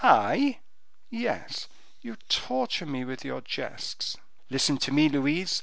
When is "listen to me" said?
4.49-5.09